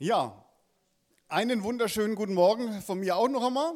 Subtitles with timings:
[0.00, 0.44] Ja,
[1.26, 3.74] einen wunderschönen guten Morgen von mir auch noch einmal.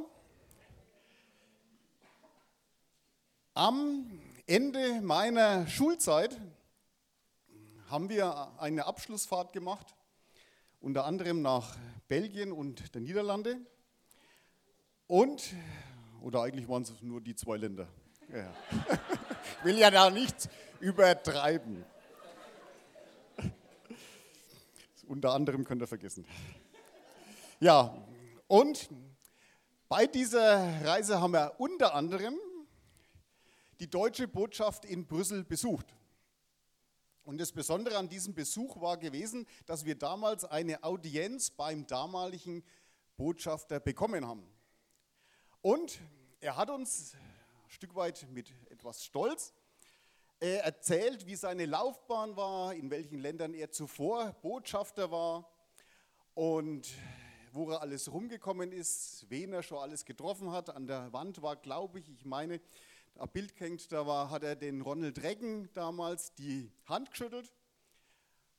[3.55, 4.07] Am
[4.47, 6.41] Ende meiner Schulzeit
[7.89, 9.97] haben wir eine Abschlussfahrt gemacht,
[10.81, 11.75] unter anderem nach
[12.07, 13.57] Belgien und der Niederlande.
[15.09, 15.43] Und,
[16.21, 17.89] oder eigentlich waren es nur die zwei Länder.
[18.33, 18.55] Ja.
[19.59, 20.49] Ich will ja da nichts
[20.79, 21.85] übertreiben.
[25.13, 26.25] Unter anderem könnt ihr vergessen.
[27.61, 27.95] Ja,
[28.47, 28.89] und
[29.87, 32.35] bei dieser Reise haben wir unter anderem
[33.79, 35.95] die deutsche Botschaft in Brüssel besucht.
[37.25, 42.65] Und das Besondere an diesem Besuch war gewesen, dass wir damals eine Audienz beim damaligen
[43.19, 44.51] Botschafter bekommen haben.
[45.61, 46.01] Und
[46.41, 49.53] er hat uns ein Stück weit mit etwas Stolz
[50.43, 55.49] er erzählt, wie seine Laufbahn war, in welchen Ländern er zuvor Botschafter war
[56.35, 56.89] und
[57.53, 60.71] wo er alles rumgekommen ist, wen er schon alles getroffen hat.
[60.71, 62.61] An der Wand war, glaube ich, ich meine,
[63.21, 67.55] ein Bild hängt, da war, hat er den Ronald Reagan damals die Hand geschüttelt.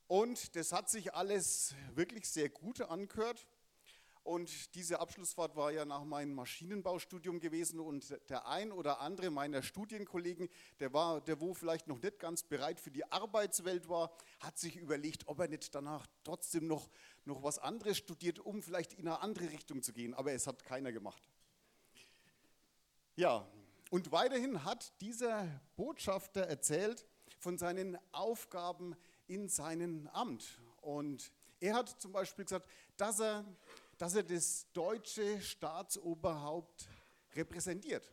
[0.08, 3.46] Und das hat sich alles wirklich sehr gut angehört.
[4.24, 9.62] Und diese Abschlussfahrt war ja nach meinem Maschinenbaustudium gewesen und der ein oder andere meiner
[9.62, 10.50] Studienkollegen,
[10.80, 14.78] der war, der wo vielleicht noch nicht ganz bereit für die Arbeitswelt war, hat sich
[14.78, 16.90] überlegt, ob er nicht danach trotzdem noch,
[17.26, 20.14] noch was anderes studiert, um vielleicht in eine andere Richtung zu gehen.
[20.14, 21.22] Aber es hat keiner gemacht.
[23.16, 23.46] Ja,
[23.92, 27.06] und weiterhin hat dieser Botschafter erzählt
[27.40, 28.96] von seinen Aufgaben
[29.28, 30.62] in seinem Amt.
[30.82, 33.46] Und er hat zum Beispiel gesagt, dass er
[33.98, 36.88] dass er das deutsche Staatsoberhaupt
[37.36, 38.12] repräsentiert.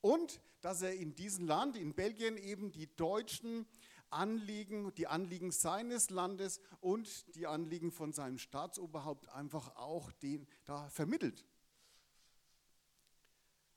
[0.00, 3.66] Und dass er in diesem Land, in Belgien, eben die deutschen
[4.10, 10.88] Anliegen, die Anliegen seines Landes und die Anliegen von seinem Staatsoberhaupt einfach auch den, da
[10.88, 11.44] vermittelt.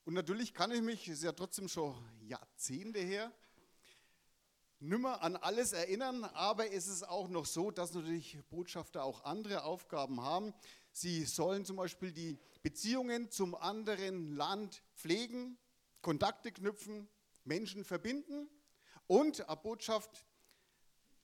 [0.04, 3.32] Und natürlich kann ich mich, ist ja trotzdem schon Jahrzehnte her,
[4.80, 9.62] nimmer an alles erinnern, aber es ist auch noch so, dass natürlich Botschafter auch andere
[9.62, 10.52] Aufgaben haben.
[10.92, 15.58] Sie sollen zum Beispiel die Beziehungen zum anderen Land pflegen,
[16.02, 17.08] Kontakte knüpfen,
[17.44, 18.48] Menschen verbinden.
[19.06, 20.26] Und eine Botschaft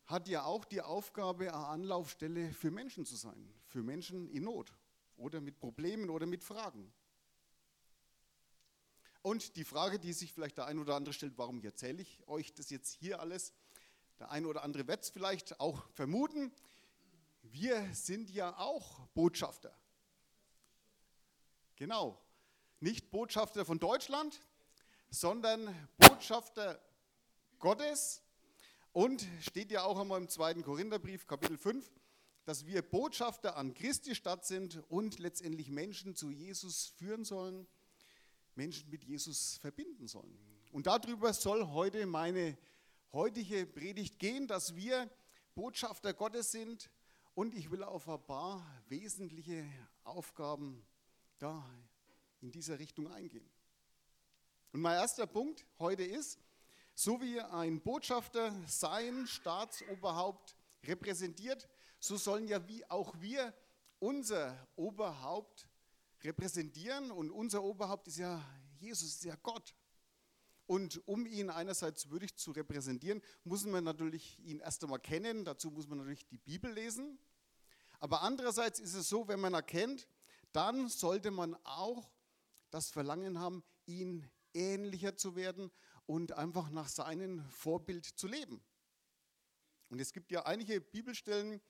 [0.06, 4.72] hat ja auch die Aufgabe, eine Anlaufstelle für Menschen zu sein, für Menschen in Not
[5.16, 6.90] oder mit Problemen oder mit Fragen.
[9.20, 12.54] Und die Frage, die sich vielleicht der ein oder andere stellt, warum erzähle ich euch
[12.54, 13.52] das jetzt hier alles?
[14.18, 16.52] Der eine oder andere wird es vielleicht auch vermuten
[17.53, 19.75] wir sind ja auch Botschafter.
[21.76, 22.20] Genau.
[22.81, 24.41] Nicht Botschafter von Deutschland,
[25.10, 26.81] sondern Botschafter
[27.58, 28.22] Gottes.
[28.92, 31.88] Und steht ja auch einmal im zweiten Korintherbrief, Kapitel 5,
[32.44, 37.66] dass wir Botschafter an Christi Stadt sind und letztendlich Menschen zu Jesus führen sollen,
[38.54, 40.38] Menschen mit Jesus verbinden sollen.
[40.72, 42.56] Und darüber soll heute meine
[43.12, 45.10] heutige Predigt gehen, dass wir
[45.54, 46.91] Botschafter Gottes sind,
[47.38, 49.65] und ich will auf ein paar wesentliche
[50.03, 50.84] Aufgaben
[51.38, 51.65] da
[52.41, 53.49] in dieser Richtung eingehen.
[54.72, 56.41] Und mein erster Punkt heute ist,
[56.97, 61.69] so wie ein Botschafter sein Staatsoberhaupt repräsentiert,
[62.00, 63.55] so sollen ja wie auch wir
[64.00, 65.69] unser Oberhaupt
[66.25, 67.12] repräsentieren.
[67.12, 68.44] Und unser Oberhaupt ist ja
[68.81, 69.76] Jesus, ist ja Gott.
[70.68, 75.46] Und um ihn einerseits würdig zu repräsentieren, muss man natürlich ihn erst einmal kennen.
[75.46, 77.18] Dazu muss man natürlich die Bibel lesen.
[78.00, 80.06] Aber andererseits ist es so, wenn man erkennt,
[80.52, 82.10] dann sollte man auch
[82.70, 85.70] das Verlangen haben, ihn ähnlicher zu werden
[86.04, 88.62] und einfach nach seinem Vorbild zu leben.
[89.88, 91.62] Und es gibt ja einige Bibelstellen,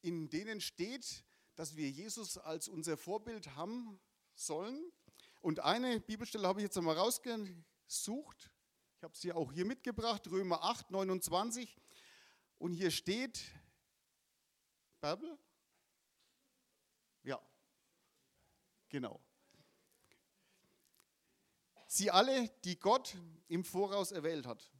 [0.00, 4.00] in denen steht, dass wir Jesus als unser Vorbild haben
[4.34, 4.90] sollen.
[5.40, 6.96] Und eine Bibelstelle habe ich jetzt einmal
[7.92, 8.50] rausgesucht.
[8.96, 11.76] Ich habe sie auch hier mitgebracht, Römer 8, 29.
[12.58, 13.40] Und hier steht,
[15.00, 15.36] Bibel,
[17.24, 17.40] ja,
[18.88, 19.20] genau.
[21.86, 23.16] Sie alle, die Gott
[23.48, 24.70] im Voraus erwählt hat,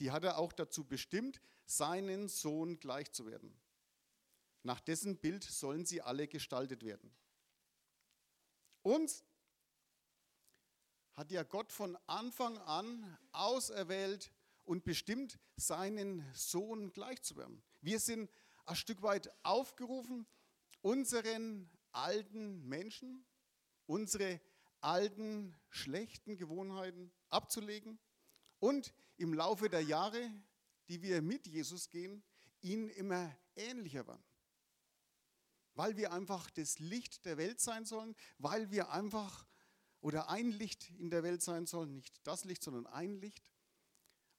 [0.00, 3.56] die hat er auch dazu bestimmt, seinen Sohn gleich zu werden.
[4.62, 7.14] Nach dessen Bild sollen sie alle gestaltet werden.
[8.82, 9.24] Uns
[11.20, 14.32] hat ja Gott von Anfang an auserwählt
[14.64, 17.62] und bestimmt, seinen Sohn gleich zu werden.
[17.82, 18.30] Wir sind
[18.64, 20.26] ein Stück weit aufgerufen,
[20.80, 23.26] unseren alten Menschen,
[23.84, 24.40] unsere
[24.80, 27.98] alten schlechten Gewohnheiten abzulegen
[28.58, 30.26] und im Laufe der Jahre,
[30.88, 32.24] die wir mit Jesus gehen,
[32.62, 34.24] ihn immer ähnlicher werden.
[35.74, 39.46] weil wir einfach das Licht der Welt sein sollen, weil wir einfach
[40.00, 43.50] oder ein Licht in der Welt sein sollen, nicht das Licht, sondern ein Licht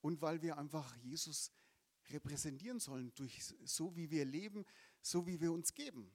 [0.02, 1.52] und weil wir einfach Jesus
[2.10, 4.66] repräsentieren sollen durch so wie wir leben,
[5.02, 6.12] so wie wir uns geben.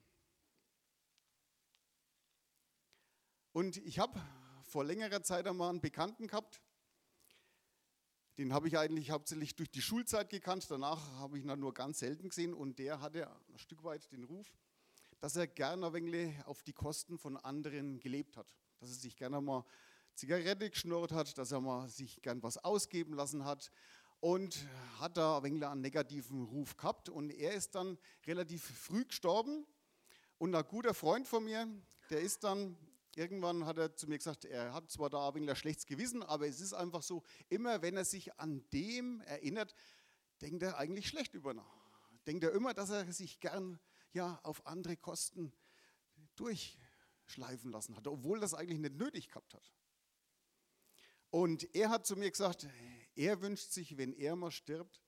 [3.53, 4.21] Und ich habe
[4.65, 6.61] vor längerer Zeit einmal einen Bekannten gehabt,
[8.37, 12.01] den habe ich eigentlich hauptsächlich durch die Schulzeit gekannt, danach habe ich ihn nur ganz
[12.01, 14.47] selten gesehen und der hatte ein Stück weit den Ruf,
[15.21, 15.87] dass er gerne
[16.45, 18.55] auf die Kosten von anderen gelebt hat.
[18.79, 19.65] Dass er sich gerne mal
[20.15, 23.71] Zigarette geschnurrt hat, dass er mal sich gern was ausgeben lassen hat
[24.21, 24.67] und
[24.99, 27.09] hat da ein wenig einen negativen Ruf gehabt.
[27.09, 29.67] Und er ist dann relativ früh gestorben
[30.39, 31.69] und ein guter Freund von mir,
[32.11, 32.77] der ist dann
[33.17, 36.47] Irgendwann hat er zu mir gesagt, er hat zwar da ein ein schlechtes Gewissen, aber
[36.47, 39.75] es ist einfach so, immer wenn er sich an dem erinnert,
[40.43, 41.89] denkt er eigentlich schlecht über nach.
[42.27, 43.81] Denkt er immer, dass er sich gern
[44.13, 45.51] ja, auf andere Kosten
[47.27, 49.73] durchschleifen lassen hat, obwohl das eigentlich nicht nötig gehabt hat.
[51.31, 52.69] Und er hat zu mir gesagt,
[53.15, 55.03] er wünscht sich, wenn er mal stirbt,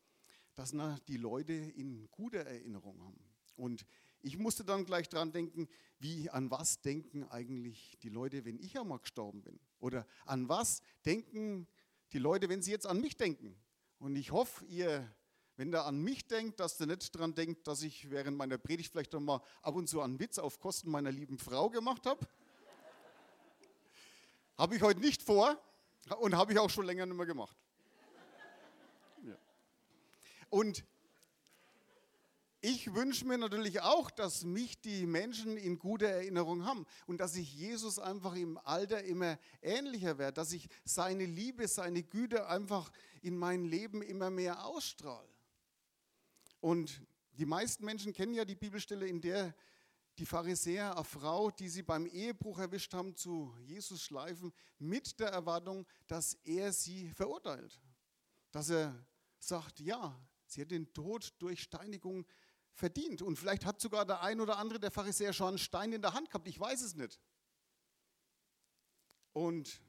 [0.55, 3.21] dass na, die Leute in guter Erinnerung haben.
[3.57, 3.87] Und
[4.21, 5.69] ich musste dann gleich dran denken,
[6.01, 9.61] wie an was denken eigentlich die Leute, wenn ich einmal gestorben bin?
[9.79, 11.69] Oder an was denken
[12.13, 13.57] die Leute, wenn sie jetzt an mich denken?
[13.99, 15.09] Und ich hoffe, ihr,
[15.59, 18.93] wenn ihr an mich denkt, dass ihr nicht dran denkt, dass ich während meiner Predigt
[18.93, 22.25] vielleicht einmal ab und zu einen Witz auf Kosten meiner lieben Frau gemacht habe.
[24.57, 25.61] habe ich heute nicht vor
[26.21, 27.57] und habe ich auch schon länger nicht mehr gemacht.
[29.25, 29.37] Ja.
[30.49, 30.85] Und
[32.61, 37.35] ich wünsche mir natürlich auch, dass mich die Menschen in guter Erinnerung haben und dass
[37.35, 42.93] ich Jesus einfach im Alter immer ähnlicher werde, dass ich seine Liebe, seine Güte einfach
[43.23, 45.29] in mein Leben immer mehr ausstrahle.
[46.61, 47.03] Und
[47.33, 49.55] die meisten Menschen kennen ja die Bibelstelle, in der
[50.19, 55.29] die Pharisäer eine Frau, die sie beim Ehebruch erwischt haben, zu Jesus schleifen, mit der
[55.29, 57.81] Erwartung, dass er sie verurteilt.
[58.51, 59.07] Dass er
[59.39, 62.27] sagt, ja, sie hat den Tod durch Steinigung
[62.73, 63.23] verdient.
[63.23, 66.15] Und vielleicht hat sogar der ein oder andere der Pharisäer schon einen Stein in der
[66.15, 67.21] Hand gehabt, ich weiß es nicht.
[69.33, 69.81] Und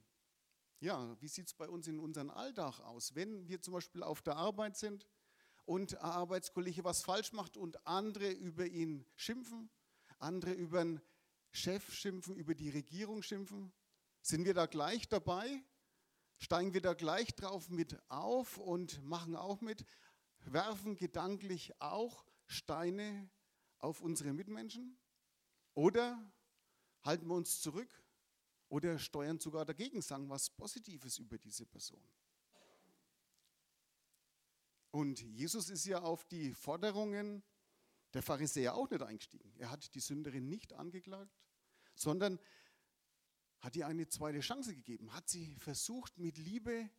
[0.80, 3.16] ja, wie sieht es bei uns in unserem Alltag aus?
[3.16, 5.06] Wenn wir zum Beispiel auf der Arbeit sind
[5.70, 9.70] und ein Arbeitskollege was falsch macht und andere über ihn schimpfen,
[10.18, 11.00] andere über den
[11.52, 13.72] Chef schimpfen, über die Regierung schimpfen,
[14.20, 15.64] sind wir da gleich dabei?
[16.40, 19.86] Steigen wir da gleich drauf mit auf und machen auch mit?
[20.40, 23.30] Werfen gedanklich auch Steine
[23.78, 24.98] auf unsere Mitmenschen?
[25.76, 26.20] Oder
[27.04, 27.94] halten wir uns zurück
[28.70, 32.02] oder steuern sogar dagegen, sagen was Positives über diese Person?
[34.92, 37.44] Und Jesus ist ja auf die Forderungen
[38.14, 39.54] der Pharisäer auch nicht eingestiegen.
[39.58, 41.38] Er hat die Sünderin nicht angeklagt,
[41.94, 42.40] sondern
[43.60, 46.90] hat ihr eine zweite Chance gegeben, hat sie versucht mit Liebe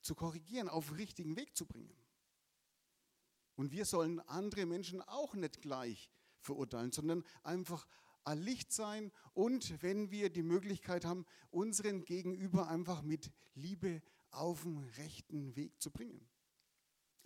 [0.00, 1.94] zu korrigieren, auf den richtigen Weg zu bringen.
[3.56, 6.10] Und wir sollen andere Menschen auch nicht gleich
[6.40, 7.86] verurteilen, sondern einfach
[8.24, 14.62] ein Licht sein und wenn wir die Möglichkeit haben, unseren Gegenüber einfach mit Liebe auf
[14.62, 16.28] den rechten Weg zu bringen.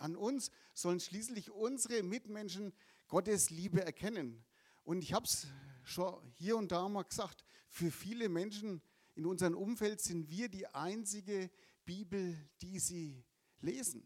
[0.03, 2.73] An uns sollen schließlich unsere Mitmenschen
[3.07, 4.43] Gottes Liebe erkennen.
[4.83, 5.47] Und ich habe es
[5.85, 8.81] schon hier und da mal gesagt, für viele Menschen
[9.15, 11.49] in unserem Umfeld sind wir die einzige
[11.85, 13.23] Bibel, die sie
[13.61, 14.05] lesen.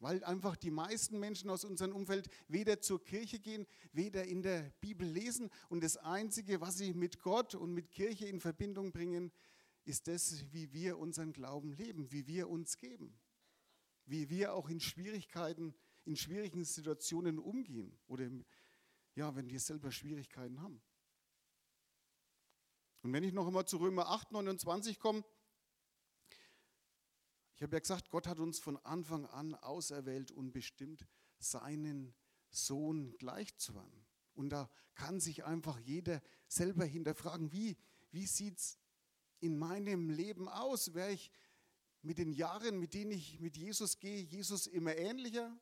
[0.00, 4.72] Weil einfach die meisten Menschen aus unserem Umfeld weder zur Kirche gehen, weder in der
[4.80, 5.50] Bibel lesen.
[5.68, 9.30] Und das Einzige, was sie mit Gott und mit Kirche in Verbindung bringen,
[9.84, 13.16] ist das, wie wir unseren Glauben leben, wie wir uns geben.
[14.08, 15.74] Wie wir auch in Schwierigkeiten,
[16.04, 17.98] in schwierigen Situationen umgehen.
[18.06, 18.30] Oder
[19.14, 20.82] ja, wenn wir selber Schwierigkeiten haben.
[23.02, 25.24] Und wenn ich noch einmal zu Römer 8, 29 komme,
[27.54, 31.06] ich habe ja gesagt, Gott hat uns von Anfang an auserwählt und bestimmt,
[31.38, 32.14] seinen
[32.50, 34.06] Sohn gleich zu werden.
[34.34, 37.76] Und da kann sich einfach jeder selber hinterfragen, wie,
[38.10, 38.78] wie sieht es
[39.40, 40.94] in meinem Leben aus?
[40.94, 41.30] Wäre ich
[42.02, 45.56] mit den Jahren, mit denen ich mit Jesus gehe, Jesus immer ähnlicher?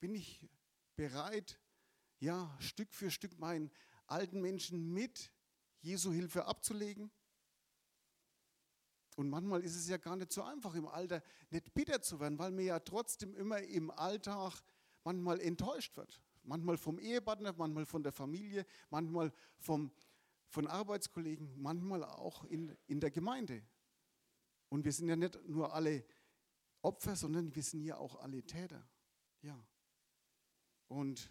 [0.00, 0.48] Bin ich
[0.96, 1.60] bereit,
[2.18, 3.70] ja, Stück für Stück meinen
[4.06, 5.32] alten Menschen mit
[5.80, 7.10] Jesu Hilfe abzulegen?
[9.16, 12.38] Und manchmal ist es ja gar nicht so einfach im Alter nicht bitter zu werden,
[12.38, 14.62] weil man ja trotzdem immer im Alltag
[15.04, 16.20] manchmal enttäuscht wird.
[16.44, 19.92] Manchmal vom Ehepartner, manchmal von der Familie, manchmal vom,
[20.48, 23.62] von Arbeitskollegen, manchmal auch in, in der Gemeinde.
[24.72, 26.02] Und wir sind ja nicht nur alle
[26.80, 28.82] Opfer, sondern wir sind ja auch alle Täter.
[29.42, 29.62] Ja.
[30.88, 31.30] Und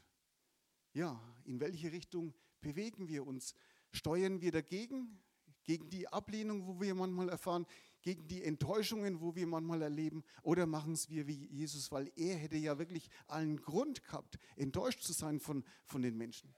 [0.93, 3.55] ja, in welche Richtung bewegen wir uns?
[3.89, 5.24] Steuern wir dagegen?
[5.63, 7.65] Gegen die Ablehnung, wo wir manchmal erfahren,
[8.03, 12.36] gegen die Enttäuschungen, wo wir manchmal erleben, oder machen es wir wie Jesus, weil er
[12.36, 16.53] hätte ja wirklich allen Grund gehabt, enttäuscht zu sein von, von den Menschen.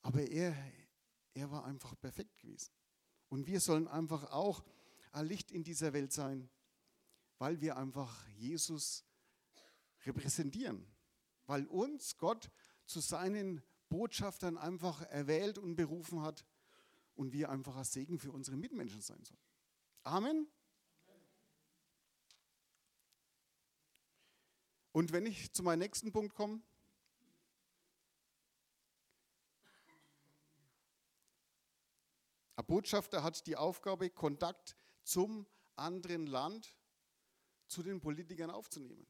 [0.00, 0.56] Aber er,
[1.34, 2.72] er war einfach perfekt gewesen.
[3.28, 4.64] Und wir sollen einfach auch
[5.14, 6.50] ein Licht in dieser Welt sein,
[7.38, 9.04] weil wir einfach Jesus
[10.04, 10.86] repräsentieren,
[11.46, 12.50] weil uns Gott
[12.84, 16.44] zu seinen Botschaftern einfach erwählt und berufen hat
[17.14, 19.40] und wir einfach ein Segen für unsere Mitmenschen sein sollen.
[20.02, 20.48] Amen.
[24.90, 26.60] Und wenn ich zu meinem nächsten Punkt komme,
[32.56, 35.46] ein Botschafter hat die Aufgabe, Kontakt zum
[35.76, 36.76] anderen Land,
[37.66, 39.06] zu den Politikern aufzunehmen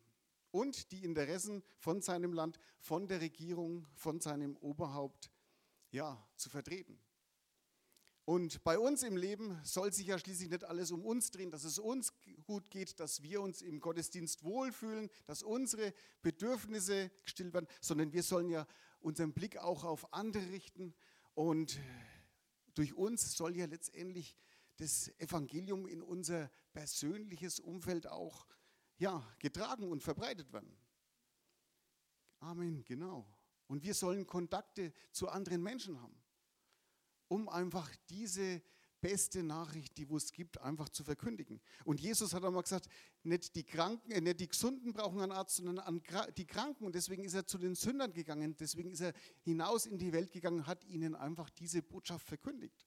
[0.51, 5.31] und die Interessen von seinem Land, von der Regierung, von seinem Oberhaupt
[5.91, 6.99] ja, zu vertreten.
[8.25, 11.65] Und bei uns im Leben soll sich ja schließlich nicht alles um uns drehen, dass
[11.65, 12.13] es uns
[12.45, 18.23] gut geht, dass wir uns im Gottesdienst wohlfühlen, dass unsere Bedürfnisse gestillt werden, sondern wir
[18.23, 18.67] sollen ja
[19.01, 20.95] unseren Blick auch auf andere richten.
[21.35, 21.79] Und
[22.75, 24.37] durch uns soll ja letztendlich
[24.77, 28.47] das Evangelium in unser persönliches Umfeld auch
[28.97, 30.77] ja, getragen und verbreitet werden.
[32.41, 33.27] Amen, genau.
[33.67, 36.25] Und wir sollen Kontakte zu anderen Menschen haben
[37.29, 38.63] um einfach diese
[39.01, 41.61] beste Nachricht, die es gibt, einfach zu verkündigen.
[41.85, 42.89] Und Jesus hat einmal gesagt,
[43.23, 46.03] nicht die Kranken, äh, nicht die Gesunden brauchen einen Arzt, sondern an
[46.39, 46.87] die Kranken.
[46.87, 48.57] Und deswegen ist er zu den Sündern gegangen.
[48.57, 49.13] Deswegen ist er
[49.43, 52.87] hinaus in die Welt gegangen, hat ihnen einfach diese Botschaft verkündigt.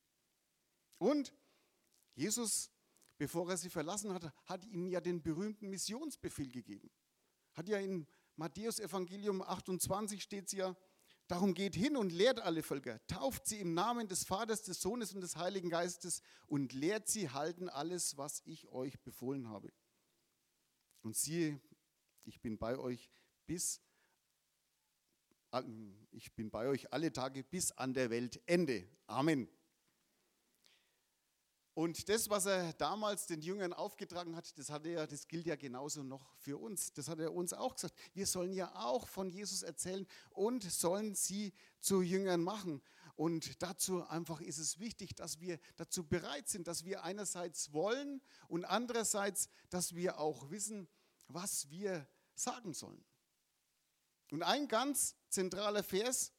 [0.98, 1.34] Und
[2.18, 2.70] Jesus,
[3.18, 6.92] bevor er sie verlassen hat, hat ihnen ja den berühmten Missionsbefehl gegeben.
[7.54, 10.76] Hat ja in Matthäus Evangelium 28 steht es ja,
[11.28, 15.14] Darum geht hin und lehrt alle Völker, tauft sie im Namen des Vaters, des Sohnes
[15.14, 19.74] und des Heiligen Geistes und lehrt sie halten alles, was ich euch befohlen habe.
[21.02, 21.60] Und siehe,
[22.24, 23.10] ich bin bei euch
[23.46, 23.82] bis
[26.12, 28.88] ich bin bei euch alle Tage bis an der Weltende.
[29.08, 29.50] Amen.
[31.78, 35.56] Und das, was er damals den Jüngern aufgetragen hat, das, hat er, das gilt ja
[35.56, 36.92] genauso noch für uns.
[36.94, 37.94] Das hat er uns auch gesagt.
[38.16, 42.82] Wir sollen ja auch von Jesus erzählen und sollen sie zu Jüngern machen.
[43.16, 48.24] Und dazu einfach ist es wichtig, dass wir dazu bereit sind, dass wir einerseits wollen
[48.48, 50.88] und andererseits, dass wir auch wissen,
[51.28, 53.06] was wir sagen sollen.
[54.32, 56.34] Und ein ganz zentraler Vers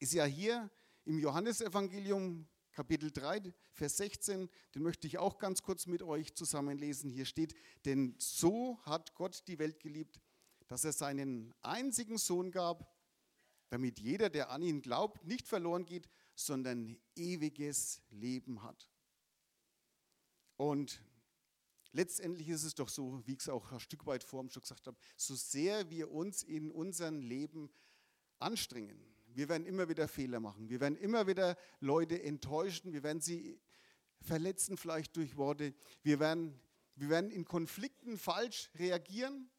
[0.00, 0.72] ist ja hier
[1.04, 7.08] im Johannesevangelium Kapitel 3, Vers 16, den möchte ich auch ganz kurz mit euch zusammenlesen.
[7.08, 7.54] Hier steht,
[7.84, 10.20] denn so hat Gott die Welt geliebt,
[10.66, 12.92] dass er seinen einzigen Sohn gab,
[13.70, 18.90] damit jeder, der an ihn glaubt, nicht verloren geht, sondern ewiges Leben hat.
[20.56, 21.00] Und
[21.92, 24.62] letztendlich ist es doch so, wie ich es auch ein Stück weit vor dem schon
[24.62, 27.70] gesagt habe, so sehr wir uns in unserem Leben
[28.40, 30.68] anstrengen, wir werden immer wieder Fehler machen.
[30.68, 32.92] Wir werden immer wieder Leute enttäuschen.
[32.92, 33.60] Wir werden sie
[34.20, 35.74] verletzen, vielleicht durch Worte.
[36.02, 36.58] Wir werden,
[36.94, 39.50] wir werden in Konflikten falsch reagieren.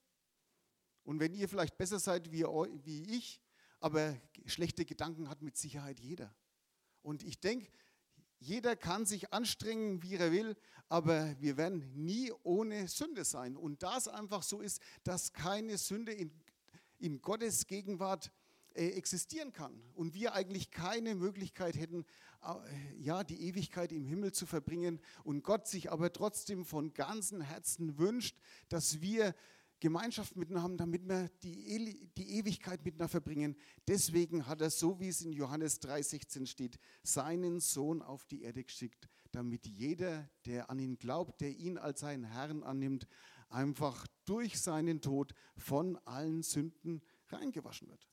[1.03, 3.41] Und wenn ihr vielleicht besser seid wie, wie ich,
[3.79, 6.33] aber schlechte Gedanken hat mit Sicherheit jeder.
[7.01, 7.67] Und ich denke,
[8.39, 10.55] jeder kann sich anstrengen, wie er will,
[10.89, 13.55] aber wir werden nie ohne Sünde sein.
[13.55, 16.31] Und da es einfach so ist, dass keine Sünde in,
[16.97, 18.31] in Gottes Gegenwart
[18.75, 22.05] existieren kann und wir eigentlich keine Möglichkeit hätten,
[22.43, 22.55] äh,
[22.97, 27.97] ja, die Ewigkeit im Himmel zu verbringen und Gott sich aber trotzdem von ganzem Herzen
[27.97, 28.37] wünscht,
[28.69, 29.33] dass wir
[29.79, 33.55] Gemeinschaft miteinander haben, damit wir die, die Ewigkeit miteinander verbringen.
[33.87, 38.63] Deswegen hat er, so wie es in Johannes 3,16 steht, seinen Sohn auf die Erde
[38.63, 43.07] geschickt, damit jeder, der an ihn glaubt, der ihn als seinen Herrn annimmt,
[43.49, 48.07] einfach durch seinen Tod von allen Sünden reingewaschen wird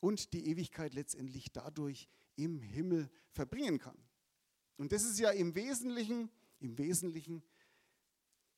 [0.00, 3.96] und die Ewigkeit letztendlich dadurch im Himmel verbringen kann.
[4.76, 7.42] Und das ist ja im Wesentlichen, im Wesentlichen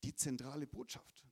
[0.03, 1.25] die zentrale Botschaft.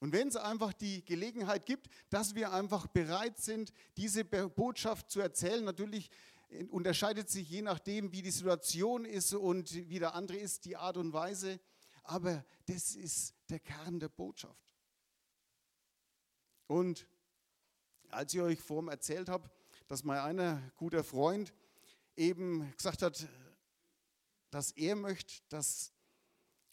[0.00, 5.20] Und wenn es einfach die Gelegenheit gibt, dass wir einfach bereit sind, diese Botschaft zu
[5.20, 6.10] erzählen, natürlich
[6.70, 10.96] unterscheidet sich je nachdem, wie die Situation ist und wie der andere ist, die Art
[10.96, 11.60] und Weise,
[12.02, 14.74] aber das ist der Kern der Botschaft.
[16.66, 17.06] Und
[18.12, 19.48] als ich euch vorhin erzählt habe,
[19.88, 21.52] dass mein einer guter Freund
[22.16, 23.28] eben gesagt hat,
[24.50, 25.92] dass er möchte, dass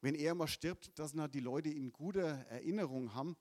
[0.01, 3.35] wenn er mal stirbt, dass die Leute in guter Erinnerung haben,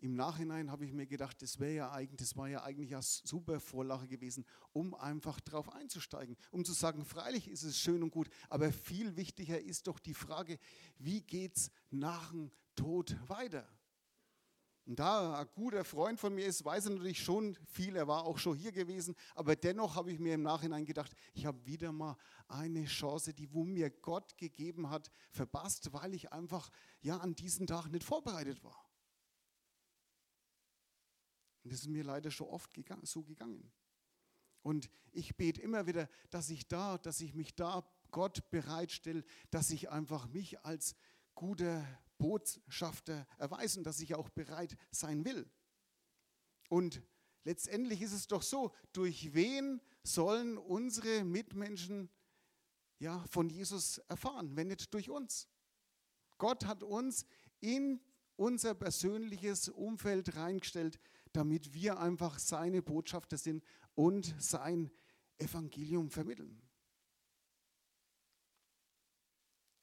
[0.00, 3.02] im Nachhinein habe ich mir gedacht, das wäre ja eigentlich, das war ja eigentlich eine
[3.02, 8.10] super Vorlage gewesen, um einfach drauf einzusteigen, um zu sagen, freilich ist es schön und
[8.10, 10.58] gut, aber viel wichtiger ist doch die Frage,
[10.98, 13.66] wie geht es nach dem Tod weiter?
[14.86, 18.24] Und da ein guter Freund von mir ist, weiß er natürlich schon viel, er war
[18.24, 21.90] auch schon hier gewesen, aber dennoch habe ich mir im Nachhinein gedacht, ich habe wieder
[21.90, 27.34] mal eine Chance, die wo mir Gott gegeben hat, verpasst, weil ich einfach ja an
[27.34, 28.78] diesen Tag nicht vorbereitet war.
[31.62, 32.70] Und das ist mir leider schon oft
[33.04, 33.72] so gegangen.
[34.62, 39.70] Und ich bete immer wieder, dass ich da, dass ich mich da Gott bereitstelle, dass
[39.70, 40.94] ich einfach mich als
[41.34, 41.86] guter
[42.18, 45.50] Botschafter erweisen, dass ich auch bereit sein will.
[46.68, 47.02] Und
[47.44, 52.10] letztendlich ist es doch so, durch wen sollen unsere Mitmenschen
[52.98, 55.48] ja, von Jesus erfahren, wenn nicht durch uns?
[56.38, 57.26] Gott hat uns
[57.60, 58.00] in
[58.36, 60.98] unser persönliches Umfeld reingestellt,
[61.32, 64.90] damit wir einfach seine Botschafter sind und sein
[65.38, 66.60] Evangelium vermitteln.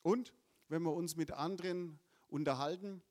[0.01, 0.33] Und
[0.67, 1.99] wenn wir uns mit anderen
[2.31, 3.03] unterhalten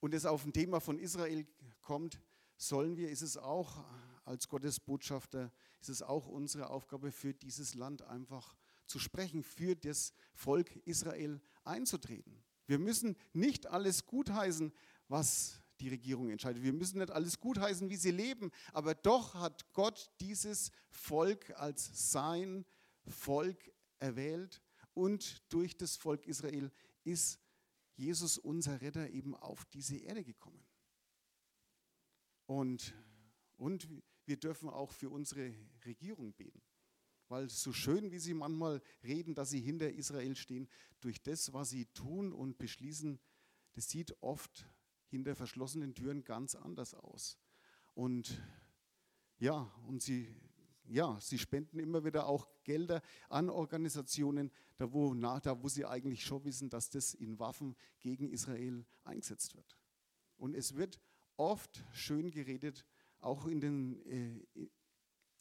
[0.00, 1.46] und es auf ein Thema von Israel
[1.82, 2.20] kommt,
[2.56, 3.84] sollen wir, ist es auch
[4.24, 8.54] als Gottesbotschafter, ist es auch unsere Aufgabe für dieses Land einfach
[8.86, 12.42] zu sprechen, für das Volk Israel einzutreten.
[12.66, 14.72] Wir müssen nicht alles gutheißen,
[15.08, 16.62] was die Regierung entscheidet.
[16.62, 22.12] Wir müssen nicht alles gutheißen, wie sie leben, aber doch hat Gott dieses Volk als
[22.12, 22.64] sein
[23.06, 24.62] Volk erwählt
[24.94, 26.70] und durch das Volk Israel
[27.04, 27.39] ist
[28.00, 30.64] Jesus, unser Retter, eben auf diese Erde gekommen.
[32.46, 32.94] Und,
[33.58, 33.86] und
[34.24, 35.54] wir dürfen auch für unsere
[35.84, 36.62] Regierung beten.
[37.28, 40.66] Weil so schön, wie sie manchmal reden, dass sie hinter Israel stehen,
[41.00, 43.20] durch das, was sie tun und beschließen,
[43.74, 44.66] das sieht oft
[45.08, 47.38] hinter verschlossenen Türen ganz anders aus.
[47.94, 48.42] Und
[49.38, 50.34] ja, und sie,
[50.90, 55.86] ja, sie spenden immer wieder auch Gelder an Organisationen, da wo, na, da wo sie
[55.86, 59.78] eigentlich schon wissen, dass das in Waffen gegen Israel eingesetzt wird.
[60.36, 61.00] Und es wird
[61.36, 62.84] oft schön geredet,
[63.20, 64.68] auch in den, äh,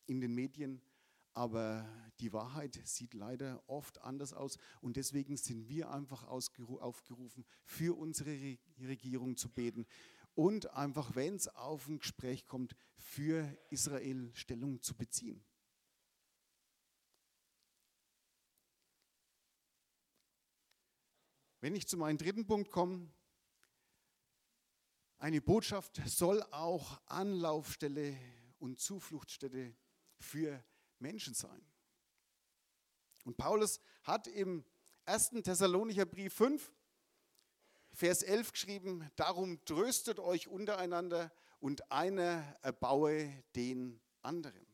[0.06, 0.82] in den Medien,
[1.34, 1.88] aber
[2.20, 8.58] die Wahrheit sieht leider oft anders aus und deswegen sind wir einfach aufgerufen, für unsere
[8.80, 9.86] Regierung zu beten
[10.36, 15.44] und einfach, wenn es auf ein Gespräch kommt, für Israel Stellung zu beziehen.
[21.62, 23.12] Wenn ich zu meinem dritten Punkt komme,
[25.18, 28.18] eine Botschaft soll auch Anlaufstelle
[28.60, 29.76] und Zufluchtsstätte
[30.18, 30.64] für
[31.00, 31.62] Menschen sein.
[33.26, 34.64] Und Paulus hat im
[35.06, 35.32] 1.
[35.44, 36.72] Thessalonicher Brief 5,
[38.00, 44.66] Vers 11 geschrieben, darum tröstet euch untereinander und einer erbaue den anderen.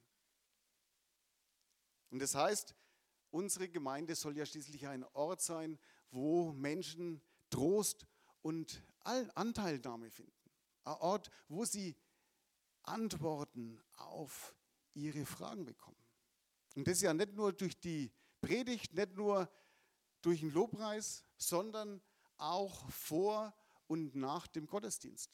[2.11, 2.75] Und das heißt,
[3.31, 5.79] unsere Gemeinde soll ja schließlich ein Ort sein,
[6.11, 8.05] wo Menschen Trost
[8.43, 10.51] und Anteilnahme finden.
[10.83, 11.95] Ein Ort, wo sie
[12.83, 14.53] Antworten auf
[14.93, 15.97] ihre Fragen bekommen.
[16.75, 19.49] Und das ja nicht nur durch die Predigt, nicht nur
[20.21, 22.03] durch den Lobpreis, sondern
[22.37, 23.53] auch vor
[23.87, 25.31] und nach dem Gottesdienst.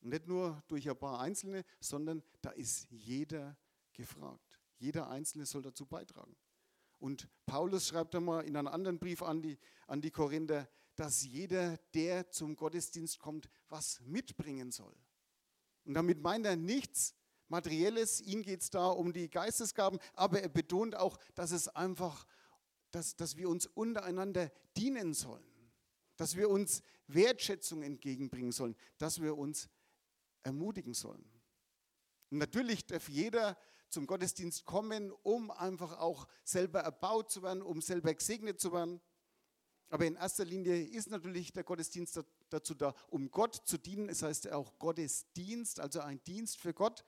[0.00, 3.56] Nicht nur durch ein paar Einzelne, sondern da ist jeder
[3.92, 4.60] gefragt.
[4.78, 6.36] Jeder Einzelne soll dazu beitragen.
[6.98, 11.76] Und Paulus schreibt einmal in einem anderen Brief an die, an die Korinther, dass jeder,
[11.94, 14.94] der zum Gottesdienst kommt, was mitbringen soll.
[15.84, 17.14] Und damit meint er nichts
[17.48, 22.26] Materielles, ihm geht es da um die Geistesgaben, aber er betont auch, dass es einfach,
[22.90, 25.47] dass, dass wir uns untereinander dienen sollen,
[26.18, 29.70] dass wir uns Wertschätzung entgegenbringen sollen, dass wir uns
[30.42, 31.24] ermutigen sollen.
[32.30, 33.56] Und natürlich darf jeder
[33.88, 39.00] zum Gottesdienst kommen, um einfach auch selber erbaut zu werden, um selber gesegnet zu werden.
[39.88, 44.10] Aber in erster Linie ist natürlich der Gottesdienst dazu da, um Gott zu dienen.
[44.10, 47.04] Es heißt auch Gottesdienst, also ein Dienst für Gott.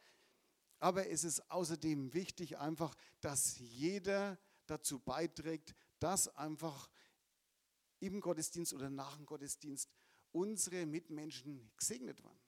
[0.79, 6.89] Aber es ist außerdem wichtig einfach, dass jeder dazu beiträgt, dass einfach
[8.01, 9.91] im Gottesdienst oder nach dem Gottesdienst
[10.33, 12.41] unsere Mitmenschen gesegnet werden.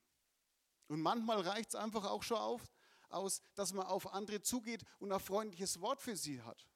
[0.89, 2.63] Und manchmal reicht es einfach auch schon auf,
[3.09, 6.67] aus, dass man auf andere zugeht und ein freundliches Wort für sie hat.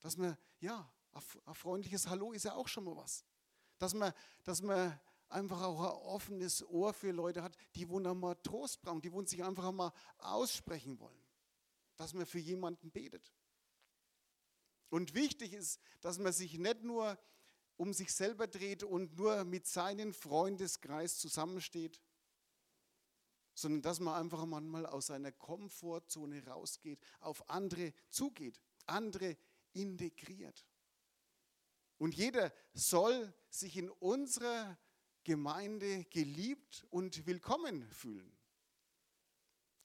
[0.00, 0.92] Dass man, ja,
[1.44, 3.24] ein freundliches Hallo ist ja auch schon mal was.
[3.78, 8.34] Dass man, dass man einfach auch ein offenes Ohr für Leute hat, die wo mal
[8.36, 11.22] Trost brauchen, die wo sich einfach mal aussprechen wollen.
[11.96, 13.32] Dass man für jemanden betet.
[14.90, 17.18] Und wichtig ist, dass man sich nicht nur
[17.76, 22.00] um sich selber dreht und nur mit seinem Freundeskreis zusammensteht,
[23.54, 29.36] sondern dass man einfach manchmal aus seiner Komfortzone rausgeht, auf andere zugeht, andere
[29.72, 30.66] integriert.
[31.98, 34.78] Und jeder soll sich in unserer
[35.22, 38.36] Gemeinde geliebt und willkommen fühlen.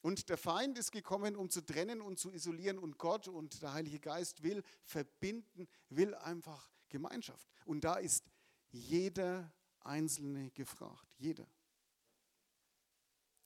[0.02, 2.80] Und der Feind ist gekommen, um zu trennen und zu isolieren.
[2.80, 7.48] Und Gott und der Heilige Geist will verbinden, will einfach Gemeinschaft.
[7.66, 8.26] Und da ist
[8.72, 11.08] jeder Einzelne gefragt.
[11.18, 11.48] Jeder.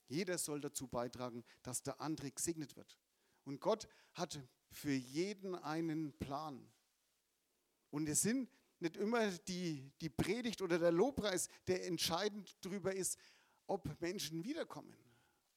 [0.08, 3.00] Jeder soll dazu beitragen, dass der andere gesegnet wird.
[3.46, 4.40] Und Gott hat
[4.72, 6.72] für jeden einen Plan.
[7.90, 13.18] Und es sind nicht immer die, die Predigt oder der Lobpreis, der entscheidend darüber ist,
[13.68, 14.96] ob Menschen wiederkommen.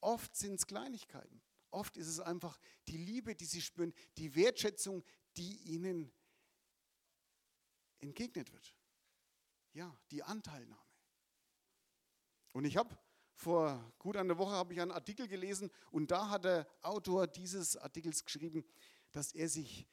[0.01, 1.43] Oft sind es Kleinigkeiten.
[1.71, 5.05] Oft ist es einfach die Liebe, die sie spüren, die Wertschätzung,
[5.37, 6.13] die ihnen
[8.01, 8.75] entgegnet wird.
[9.73, 10.81] Ja, die Anteilnahme.
[12.53, 12.97] Und ich habe
[13.35, 17.77] vor gut einer Woche habe ich einen Artikel gelesen und da hat der Autor dieses
[17.77, 18.65] Artikels geschrieben,
[19.13, 19.87] dass er sich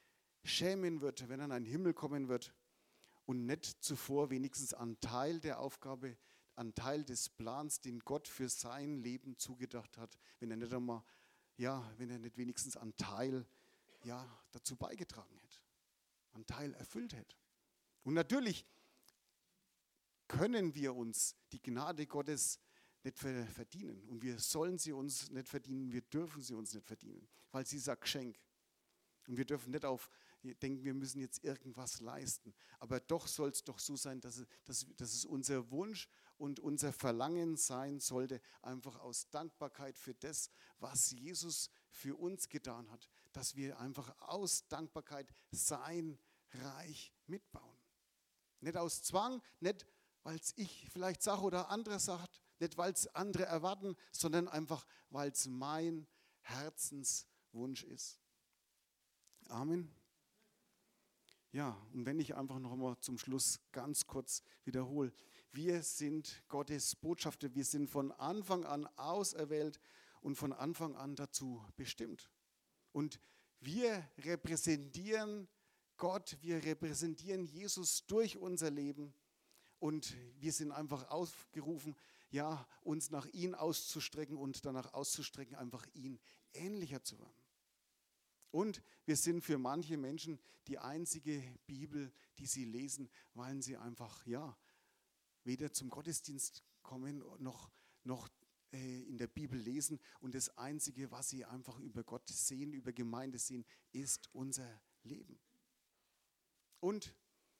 [0.45, 2.53] schämen wird, wenn er in einen Himmel kommen wird
[3.25, 6.17] und nicht zuvor wenigstens einen Teil der Aufgabe,
[6.55, 11.03] einen Teil des Plans, den Gott für sein Leben zugedacht hat, wenn er nicht einmal,
[11.57, 13.45] ja, wenn er nicht wenigstens einen Teil
[14.03, 15.59] ja, dazu beigetragen hätte,
[16.33, 17.35] einen Teil erfüllt hätte.
[18.03, 18.65] Und natürlich
[20.27, 22.59] können wir uns die Gnade Gottes
[23.03, 27.27] nicht verdienen und wir sollen sie uns nicht verdienen, wir dürfen sie uns nicht verdienen,
[27.51, 28.39] weil sie ist ein Geschenk.
[29.27, 30.09] Und wir dürfen nicht auf
[30.43, 32.53] denken, wir müssen jetzt irgendwas leisten.
[32.79, 36.91] Aber doch soll es doch so sein, dass dass, dass es unser Wunsch und unser
[36.91, 43.55] Verlangen sein sollte, einfach aus Dankbarkeit für das, was Jesus für uns getan hat, dass
[43.55, 46.19] wir einfach aus Dankbarkeit sein
[46.51, 47.82] Reich mitbauen.
[48.63, 49.85] Nicht aus Zwang, nicht
[50.23, 54.85] weil es ich vielleicht sage oder andere sagt, nicht weil es andere erwarten, sondern einfach
[55.09, 56.07] weil es mein
[56.41, 58.19] Herzenswunsch ist.
[59.49, 59.93] Amen.
[61.51, 65.13] Ja, und wenn ich einfach noch mal zum Schluss ganz kurz wiederhole,
[65.51, 69.79] wir sind Gottes Botschafter, wir sind von Anfang an auserwählt
[70.21, 72.31] und von Anfang an dazu bestimmt.
[72.91, 73.19] Und
[73.59, 75.47] wir repräsentieren
[75.97, 79.13] Gott, wir repräsentieren Jesus durch unser Leben
[79.79, 81.95] und wir sind einfach aufgerufen,
[82.29, 86.19] ja, uns nach ihm auszustrecken und danach auszustrecken, einfach ihn
[86.53, 87.43] ähnlicher zu werden.
[88.49, 94.25] Und wir sind für manche Menschen die einzige Bibel, die sie lesen, weil sie einfach,
[94.25, 94.57] ja,
[95.43, 97.71] weder zum Gottesdienst kommen noch,
[98.03, 98.29] noch
[98.71, 99.99] äh, in der Bibel lesen.
[100.19, 105.39] Und das Einzige, was sie einfach über Gott sehen, über Gemeinde sehen, ist unser Leben.
[106.83, 107.15] Und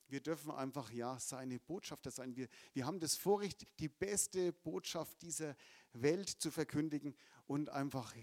[0.10, 2.36] wir dürfen einfach, ja, seine Botschafter sein.
[2.36, 5.56] Wir, wir haben das Vorrecht, die beste Botschaft dieser
[5.94, 7.16] Welt zu verkündigen
[7.48, 8.14] und einfach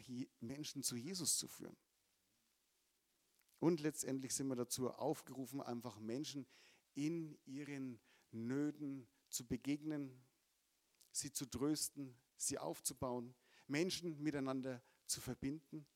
[0.41, 1.75] Menschen zu Jesus zu führen.
[3.61, 6.47] Und letztendlich sind wir dazu aufgerufen, einfach Menschen
[6.93, 7.99] in ihren
[8.31, 10.23] Nöten zu begegnen,
[11.13, 13.35] sie zu trösten, sie aufzubauen,
[13.69, 15.87] Menschen miteinander zu verbinden.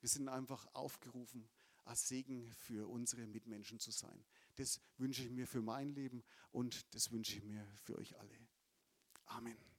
[0.00, 1.48] Wir sind einfach aufgerufen,
[1.86, 4.24] als Segen für unsere Mitmenschen zu sein.
[4.56, 6.22] Das wünsche ich mir für mein Leben
[6.52, 8.38] und das wünsche ich mir für euch alle.
[9.26, 9.75] Amen.